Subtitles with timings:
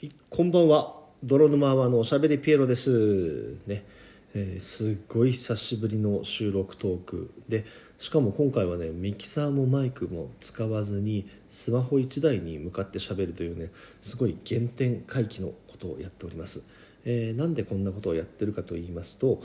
[0.00, 0.94] はいこんばんは。
[1.24, 3.56] 泥沼アワーのおしゃべりピエロです。
[3.66, 3.84] ね、
[4.32, 7.64] えーすっごい久しぶりの収録トークで
[7.98, 16.62] しかも今回はねミキサーもマイクも使わずにスマホ1台に向かってしゃべるというねすごい原点回帰のことをやっております、
[17.04, 19.42] えーなんでこんなことをやってるかと言いますと、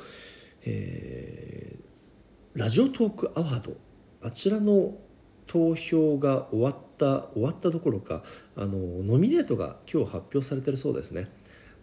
[0.65, 3.75] えーラジオトークアワード
[4.21, 4.93] あちらの
[5.47, 8.23] 投票が終わった終わったどころか
[8.55, 11.27] あのノミネートが今日発表されてるそうですね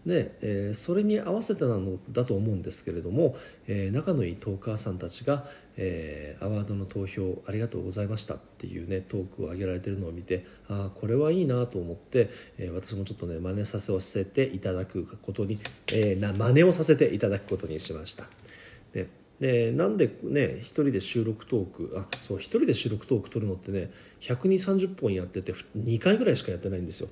[0.06, 5.44] で、えーそれに合わせてなのだと思うんですけれども、えー仲のいいトーカーさんたちが、
[5.76, 15.58] えーアワードの投票ありがとうございましたっていうねトークを上げられてるのを見てああこれはいいなと思って、えー私もちょっとね真似させていただくことに、
[15.92, 18.24] えーな真似をさせていただくことにしました。
[18.92, 19.06] で
[19.40, 23.90] でなんでね一人で収録トークあそう一人で収録トーク撮るのってね
[24.20, 27.08] 12030本やってて2回ぐらいしかやってないんですよ。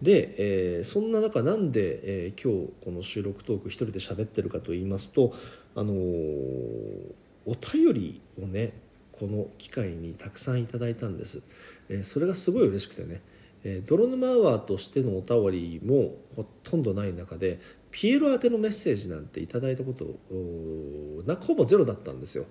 [0.00, 5.34] で、えーそんな中なんで、えー今日この収録トーク一人で喋ってるかと言いますと
[5.74, 5.96] あのー
[7.46, 8.74] お便りをね
[9.10, 11.42] この機会にたくさんいただいたんです、
[11.88, 13.20] えーそれがすごい嬉しくてね。
[13.64, 17.58] え泥沼アワーとしてのお便りもほとんどない中で
[17.90, 20.04] ピエロ宛てのメッセージなんていただいたこと
[21.26, 22.46] なほぼゼロだったんですよ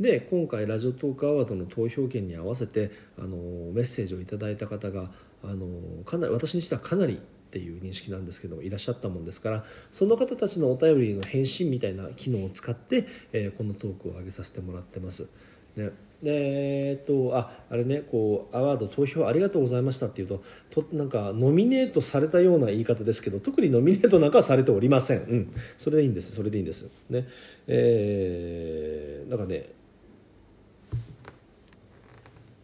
[0.00, 3.28] で今回ラジオトークアワードの投票権に合わせてあの
[3.72, 5.10] メッセージをいただいた方が
[5.42, 15.28] あのかなり私にしてはかなりっていう認識なんですけどいらっしゃったもんですからその方たちのお便りの返信みたいな機能を使って、えーこのトークを上げさせてもらってます。
[15.76, 15.90] ね
[16.22, 26.32] でえっとああれねこうアワード投票ありがとうございましたっていうととなんかノミネートされたような言い方ですけど特にノミネートなんかはされておりません、うん、それでいいんです。
[26.32, 26.88] それでいいんです。
[27.10, 27.26] ね。
[27.66, 29.76] えー、なんかね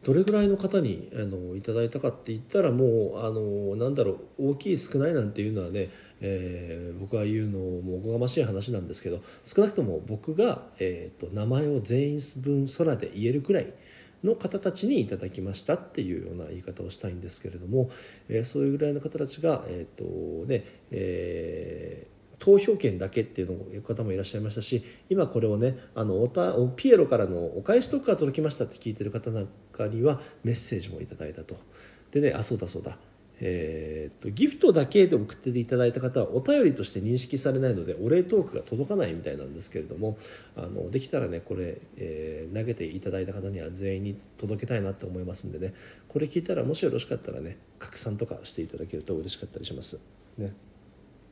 [0.05, 5.91] どれぐらいの方にあのいただいたかって言ったらもうあのなんだろう大きい少ないなんていうのはね、
[6.23, 13.73] えー僕が言うのもおこがましい話なんですけど少なくとも僕が、えー、と名前を全員分空で言えるくらい
[14.23, 17.91] の方たちにいただきましたっていうような言い方をしたいんですけれども、
[18.29, 22.13] えーそういうぐらいの方たちが、えーとねえー
[22.43, 31.55] 投票権だけっていうのを言う方もいらっしゃいましたし今これをねあのおたピエロからのお返しとかが届きましたって聞いてる方なんかにはメッセージもいただいたと。
[32.11, 32.99] でねあそうだそうだ。
[33.45, 40.17] えー、とギフトだけで送っていただいた方はお便りとして認識されないのでお礼トークが届かないみたいなんですけれども
[40.57, 45.73] あのできたらねこれ、えー投げていただいた方には全員に届けたいなと思いますんでね。
[46.07, 49.99] これ聞いたらもしよろしかったらね拡散とかしていただけると嬉しかったりします。
[50.37, 50.53] ね。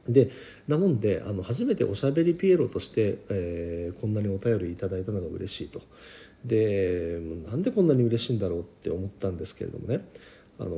[0.09, 0.31] で
[0.67, 5.83] なもんであの初めておしゃべりピエロとして、えーこんなにお便りいただいたのが嬉しいと。
[6.45, 10.07] でなんでこんなに嬉しいんだろうって思ったんですけれどもね。
[10.61, 10.71] あの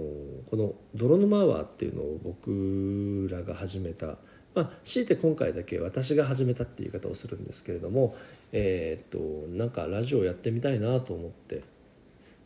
[0.49, 4.19] この「泥沼アワー」っていうのを僕らが始めた
[4.55, 8.15] まあ強いて今回だけ私が始めたっていう言い方をするんですけれども
[8.53, 11.63] えーっとなんかラジオやってみたいなと思って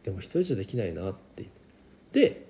[0.02, 1.56] でも一人じゃできないなって言って
[2.16, 2.46] で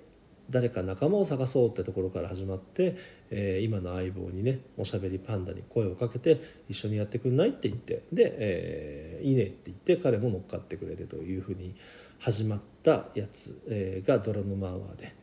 [0.49, 2.95] 誰か仲間を探そうってところから始まって、
[3.29, 11.75] えー今の相棒にねおしゃべりパンダに声をかけて一緒にやってくんないって言ってで、えーいいねって言って彼も乗っかってくれるというふうに
[12.19, 15.13] 始まったやつ、えーが「ドラノマアワーで」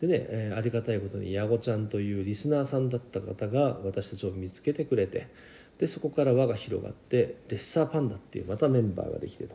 [0.00, 5.28] でね、えーありがたいことに矢後ちゃんというリスナーさんだった方が私たちを見つけてくれて
[5.78, 9.54] でそこから輪が広がってレッサーパンダっていうまたメンバーができてと。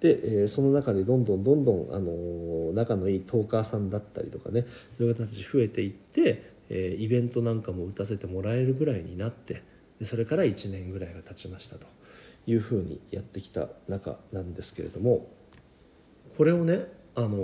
[0.00, 4.66] で、えーその中でどんどんどんどん、あのー仲のいいトーカーさんだったりとかね
[4.98, 9.62] そういう方たち増えていって、えーイベントなんかも打たせてもらえるぐらいになって
[9.98, 11.86] でそれから1年ぐらいが経ちましたと
[12.46, 15.26] いうふうにやってきた中なんですけれども
[16.38, 17.36] これをね、あの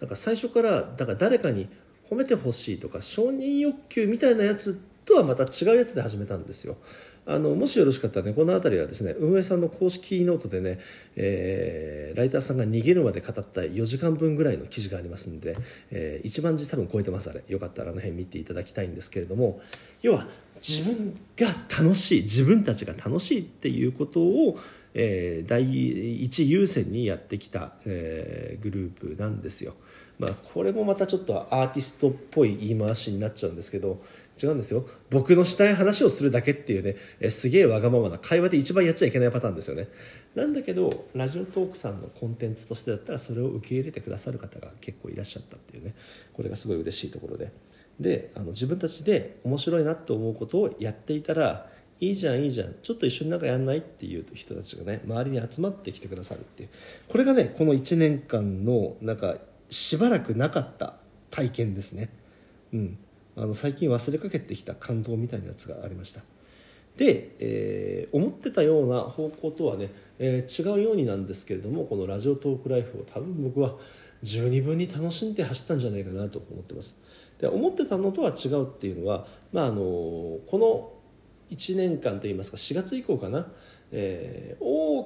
[0.00, 1.68] なんか最初からだから誰かに
[2.08, 6.76] 褒めてほしいとか承認欲求みたいなやつとはまた違うやつで始めたんですよ。
[7.26, 10.78] あのもしよろしかったらねこの辺りはですね運営さんの公式ノートでね、
[11.16, 15.58] えーライターさんが逃げるまで語った4時間分ぐらいの記事がありますんで、
[15.90, 19.60] えー1万字多分超えてますあれよかったらあの辺見ていただきたいんですけれども
[20.00, 20.28] 要は
[20.66, 21.48] 自分が
[21.78, 24.58] 楽しい自分たちが楽しいっていうことを、
[24.94, 29.74] えー第一優先にやってきた、えーグループなんですよ。
[30.18, 34.00] まあ、これもまたちょっとアーティストっぽい言い回しになっちゃうんですけど
[34.40, 34.86] 違うんですよ。
[35.10, 39.88] 僕のしたい話をするだけっていうねえすげえわがままな会話で一番やっちゃいけないパターンですよね。
[40.34, 45.94] なんだけどラジオトークさんのコンテンツとしてだったらそれを受け入れてくださる方が結構いらっしゃったっていうね。
[46.32, 47.50] これがすごい嬉しいところで。
[47.98, 51.70] であの自分たちで面白いなと思うことをやっていたら
[52.00, 52.74] いいじゃんいいじゃん。
[52.82, 56.68] ちょっと一緒になんかやんないっていう人たちがね周りに集まってきてくださるっていう。
[57.08, 59.36] これがねこの1年間のなんか
[59.70, 60.94] しばらくなかった
[61.30, 62.10] 体験ですね、
[62.72, 62.98] うん、
[63.36, 66.20] あの最近忘れかけてきた感動みたいなやつがありました。
[66.96, 73.74] で、えー、思ってたような方向とはね、えー、違うようになんですけれどもこのラジオトークライフを多分僕は
[74.22, 77.00] 十二分に楽しんで走ったんじゃないかなと思ってます。
[77.40, 80.92] で思ってたのとは違うっていうのは、まあ、あのこの
[81.50, 83.46] 1年間といいますか4月以降かな、
[83.92, 85.04] えー、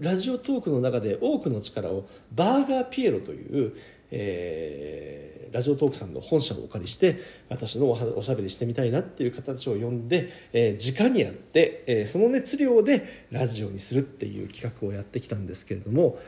[0.00, 3.74] ラジオトークの中で多くの力をバーガーピエロという、
[4.10, 7.18] えー、ラジオトークさんの本社をお借りして
[7.48, 16.18] 私のおしゃべりしてみたいなっていう形を呼んで、えー、直にやって、えー、その熱量でラジオにするっていう企画をやってきたんですけれども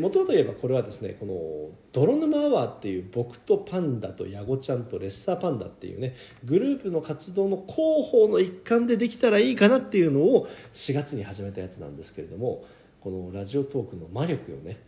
[0.00, 6.14] もともと言えばこれはですねこの「泥沼アワー」っていう僕とパンダとヤゴちゃんとレッサーパンダっていうね
[6.44, 12.64] グループの活動の広報の一環でできたらいいかなっていうのを4月に始めたやつなんですけれども
[13.00, 14.78] このラジオトークの魔力をね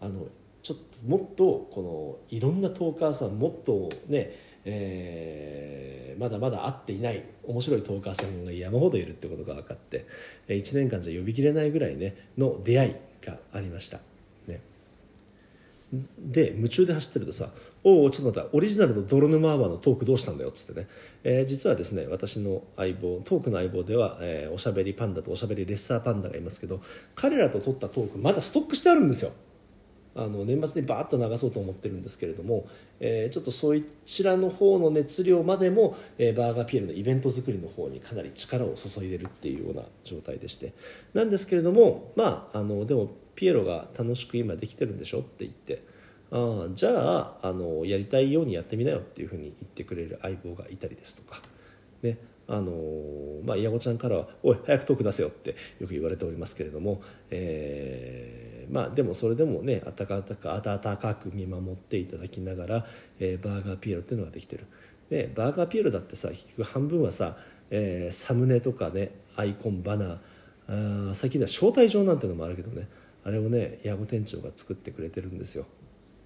[0.00, 0.26] あの
[0.62, 10.06] ちょっともっとこのいろんなトーカーさんもっとねえー、まだまだ会っていない面白いトーカーさんが山ほどいるってことが分かって
[10.48, 12.94] 1年間じゃ呼びきれないぐらいねの出会い
[13.24, 13.98] がありました。
[14.46, 14.60] ね、
[16.18, 17.50] で夢中で走ってるとさ
[17.82, 20.86] 「おおちょっと待ったオリジナルの泥沼アワーのトークどうしたんだよ」っつってね、
[21.24, 26.80] えー、実はですね私の相棒トークの相棒では、えー、おしゃべりパンダとおしゃべりレッサーパンダがいますけど
[27.16, 29.32] 彼らと撮ったトークまだストックしてあるんですよ。
[30.14, 32.66] あの年末にバーッと流そうと思ってるんですけれども、
[33.00, 33.72] えー、ちょっとそ
[34.04, 40.72] ちらの方の熱量までも、えー、バーガーピエロのイベント作りの方にかなり力を注いでるっていうような状態でして。
[41.14, 45.90] なんですけれどもまああのでもピエロが楽しく今できてるんでしょって言って。
[46.34, 51.42] あじゃああのやりたいようにやってみなよっていうふうに言ってくれる相棒がいたりですとか。
[52.02, 52.16] ね
[52.48, 52.72] あの
[53.44, 57.00] まあ、イヤゴちゃんからは「おい早くトーク出せよ」ってよく言われておりますけれども、
[57.30, 62.86] えー、まあでもそれでもね温かく温かく見守っていただきながら、
[63.18, 64.66] えー、バーガーピエロっていうのができてる。
[65.10, 67.36] でバーガーピエロだってさ結局半分はさ、
[67.70, 72.88] えー、サムネとかねアイコンバナーあ最近では招待状なんてのもあるけどね
[73.24, 75.66] あれをね矢後店長が作ってくれてるんですよ、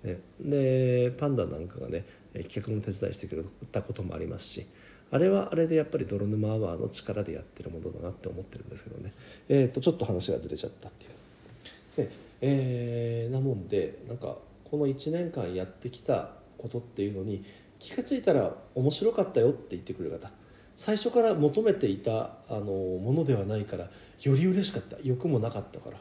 [0.04, 2.04] ね、でパンダなんかがね
[2.44, 3.42] 企画の手伝いしてくれ
[3.72, 4.66] たこともありますし
[5.10, 9.12] あれはあれでやっぱり泥沼アワーの力でやってるものだなって思ってるんですけどね、
[9.48, 12.08] えー、とちょっと話がずれちゃったっていう。
[12.08, 12.10] で、
[12.40, 17.44] えー、なもんでなんかこの1年間やってきたことっていうのに
[17.78, 20.30] 気が付いたら面白かったよって言ってくれる方。
[20.76, 24.96] 最初から求めていたあのものではないからより嬉しかった。
[25.02, 25.98] 欲もなかったから、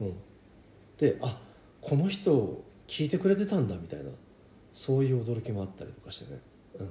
[0.00, 0.16] うん、
[0.98, 1.38] であ
[1.80, 4.10] この人聞いてくれてたんだみたいな。
[4.76, 6.38] そういう驚きもあったりとかしてね、
[6.78, 6.90] うん、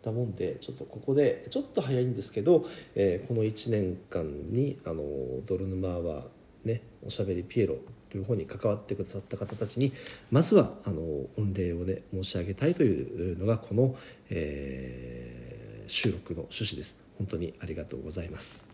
[0.00, 2.64] だもんでちょっとここでちょっと早いんですけど、
[2.94, 5.02] えー、この1年間にあの
[5.44, 6.26] ドル沼は
[6.64, 7.78] ねおしゃべりピエロ
[8.14, 9.92] 両方に関わってくださった方たちに
[10.30, 13.96] まずはあの御礼をね申し上げたいというのがこの、
[14.30, 18.70] えー、収録の趣旨です本当にありがとうございます。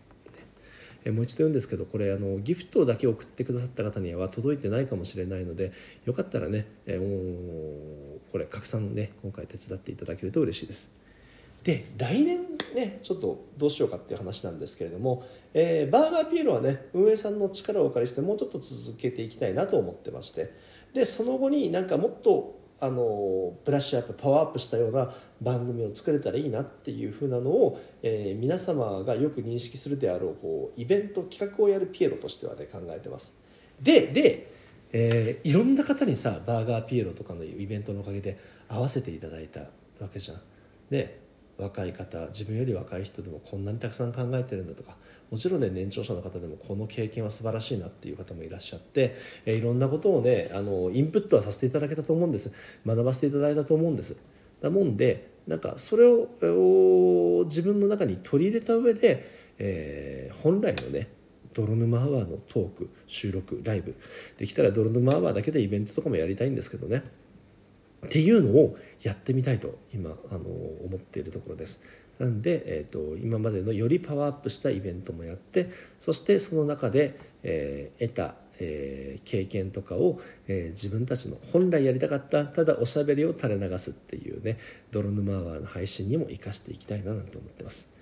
[1.11, 5.71] もう一度言うんですけどこれあのギフトだけ送ってくださった方には届いてないかもしれないので
[6.05, 10.91] よかったらね、えー、これ拡散ね今回手伝っていただけると嬉しいです。
[11.63, 15.23] で来年ねちょっとどうしようかっていう話なんですけれども、
[15.53, 20.53] えー、バーガーピエロはね運営さんの力をお借りしてもうちょっと続けていきたいなと思ってまして
[20.93, 25.11] でその後になんかもっとあのブラッシュアップパワーアップしたような
[25.41, 33.35] 番組を作れたらいいなっていうふうなのを、えー、皆様がよく認識するであろうこうイベント企画をやるピエロとしてはね考えてます。
[33.81, 34.51] でで、
[34.91, 38.37] えー、いろんな方にさバーガーピエロとかのイベントのおかげで
[38.67, 39.67] 会わせていただいたわ
[40.13, 40.41] けじゃん。
[40.89, 41.26] で
[41.57, 44.95] 若い方自分より若い人でもこんなにたくさん考えてるんだとか
[45.31, 52.53] もちろんね年長者の方でもこの経験は素晴らしいなっていう方もいらっしゃって、えいろんなことをねあのインプットはさせていただけたと思うんです。
[52.85, 54.17] 学ばせていただいたと思うんです。
[54.61, 61.09] だもんでなんかそれを自分の中に取り入れた上で、えー、本来のね
[61.53, 63.95] 泥沼アワーのトーク収録ライブ。
[64.37, 67.03] できたら泥沼アワーだけでイベントとかもやりたいんですけどね。
[68.07, 71.81] っていうのをやってみたいと今あの思っているところです。
[72.19, 84.57] なんで、えーと、今までのよりパワーアップしたイベントもやってそしてその中で、えー、得た、えー、経験とかを、えー、自分たちの本来やりたかったただおしゃべりを垂れ流すっていうね
[84.91, 87.95] 泥沼アワーの配信にも生かしていきたいななんて思ってます。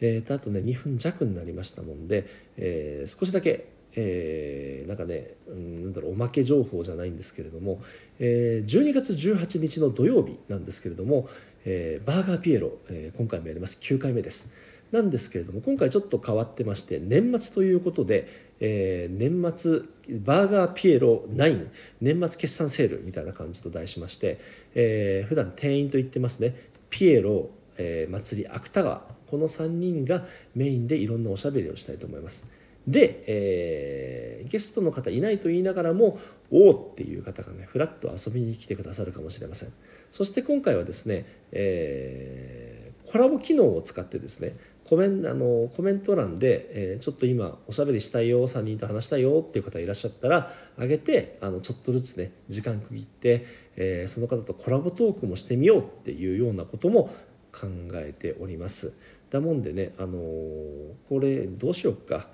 [0.00, 7.82] えーと、あとね2分弱になりましたもんで、えー、少しだけえー、なんかね、うん、なんだろうおまけ情報じゃないんですけれども、
[8.18, 11.28] えー、12月18日の土曜日なんですけれども、
[11.64, 13.78] えー、バーガーピエロ、えー、今回もやります。
[13.80, 14.50] 9回目です。
[14.92, 18.28] なんですけれども今回ちょっと変わってまして年末ということで、
[18.60, 19.80] えー、年末
[20.18, 21.68] バーガーピエロ9
[22.02, 24.38] 年末決算セールみたいな感じと題しまして、
[24.74, 26.54] えー、普段店員と言ってますね。
[26.90, 32.46] ピエロえー、祭り芥川この3人がメインでいろんなおしゃべりをしたいと思います。
[32.86, 36.18] で、えー、ゲストの方いないと言いながらも
[36.50, 39.72] おおっていう方がねふらっと遊びに来てくださるかもしれません。
[40.10, 53.46] そして今回はですね、えー、コラボ機能を使ってですねコメンあのコメント欄で、えー、ちょっと今おしゃべりしたいよ3人と話したいよっていう方いらっしゃったらあげてあのちょっとずつね時間区切って、
[53.76, 57.10] えー、その方とコラボトークもしてみようっていうようなことも
[57.52, 58.94] 考えております。
[59.30, 62.28] だもんでね、あのー、これどうしようか、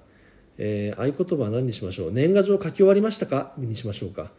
[0.59, 2.13] え合言葉は何にしましょう？
[2.13, 3.53] 年賀状書き終わりましたか？
[3.57, 4.31] にしましょうか。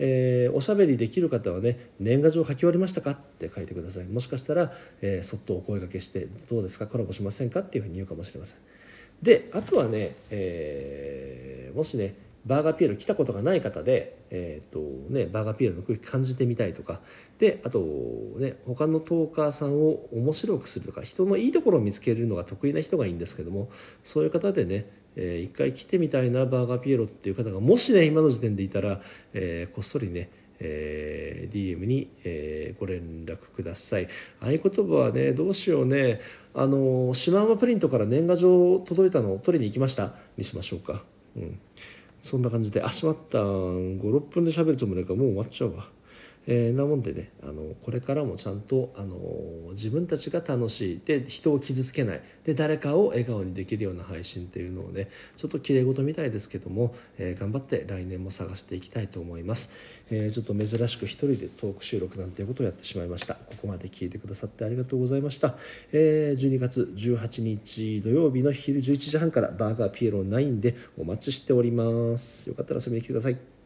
[0.00, 3.12] えー、おしゃべりできる方はね年賀状書き終わりましたか？
[3.12, 4.04] って書いてください。
[4.04, 6.86] もしかしたら、えー、そっとお声がけしてどうですか？
[6.86, 7.60] コラボしませんか？
[7.60, 8.58] っていうふうに言うかもしれません。
[9.22, 12.14] であとはね、えー、もしね
[12.46, 14.78] バーガーピエロ来たことがない方で、えーと
[15.12, 17.00] ね、バーガーピエロの空気感じてみたいとか。
[17.38, 17.80] であと、
[18.38, 23.68] ね、他のトーカーさんを面白くするとか人のいいところを見つけるのが得意な人がいいんですけども
[24.02, 24.86] そういう方でね
[25.18, 29.00] えー、一回来てみたいなバーガーピエロっていう方がもしね今の時点でいたら、
[29.34, 34.08] えー、こっそりねえー、DM に、えー、ご連絡ください。
[34.40, 36.20] 合言葉はねどうしようね。
[36.52, 40.14] あのシマウマプリントから年賀状届いたのを取りに行きました。
[40.36, 41.04] にしましょうか。
[41.36, 41.60] うん。
[42.20, 45.88] そんな感じであしまった56分で喋るつもりかもう終わっちゃうわ。
[46.50, 49.16] えー、なもんでねあのこれからもちゃんとあの
[49.72, 51.00] 自分たちが楽しい。
[51.04, 52.22] で人を傷つけない。
[52.44, 59.70] で誰かを笑顔にできるような配信っていうのをねちょっときれい事みたいですけども、えー、頑張って来年も探していきたいと思います、
[60.10, 63.34] えー、ちょっと珍しく一人でトーク収録なんていうことをやってしまいました。
[63.34, 65.56] ここまで聞いてくださってありがとうございました、
[65.92, 72.48] え、12月18日土曜日の昼11時半からバーガーピエロ9でお待ちしております。
[72.48, 73.57] よかったら遊びに来てください。